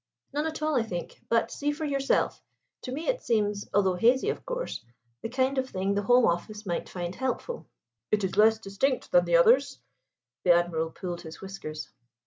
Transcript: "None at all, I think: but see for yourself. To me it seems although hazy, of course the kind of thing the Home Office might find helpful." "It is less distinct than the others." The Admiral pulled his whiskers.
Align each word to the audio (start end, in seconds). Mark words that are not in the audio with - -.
"None 0.33 0.47
at 0.47 0.63
all, 0.63 0.75
I 0.75 0.81
think: 0.81 1.21
but 1.29 1.51
see 1.51 1.71
for 1.71 1.85
yourself. 1.85 2.41
To 2.81 2.91
me 2.91 3.07
it 3.07 3.21
seems 3.21 3.69
although 3.71 3.93
hazy, 3.93 4.29
of 4.29 4.43
course 4.47 4.83
the 5.21 5.29
kind 5.29 5.59
of 5.59 5.69
thing 5.69 5.93
the 5.93 6.01
Home 6.01 6.25
Office 6.25 6.65
might 6.65 6.89
find 6.89 7.13
helpful." 7.13 7.67
"It 8.09 8.23
is 8.23 8.35
less 8.35 8.57
distinct 8.57 9.11
than 9.11 9.25
the 9.25 9.37
others." 9.37 9.77
The 10.43 10.53
Admiral 10.53 10.89
pulled 10.89 11.21
his 11.21 11.39
whiskers. 11.39 11.91